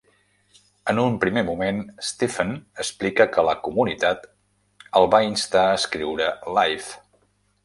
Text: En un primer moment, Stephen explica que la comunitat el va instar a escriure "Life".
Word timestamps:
En 0.93 1.01
un 1.01 1.17
primer 1.25 1.43
moment, 1.49 1.81
Stephen 2.07 2.53
explica 2.85 3.29
que 3.35 3.45
la 3.49 3.55
comunitat 3.69 4.27
el 5.01 5.09
va 5.17 5.21
instar 5.29 5.67
a 5.69 5.81
escriure 5.83 6.33
"Life". 6.59 7.03